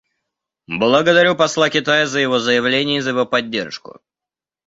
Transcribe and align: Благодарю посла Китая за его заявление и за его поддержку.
Благодарю 0.67 1.35
посла 1.35 1.69
Китая 1.69 2.07
за 2.07 2.19
его 2.21 2.39
заявление 2.39 2.97
и 2.97 3.01
за 3.01 3.11
его 3.11 3.27
поддержку. 3.27 3.99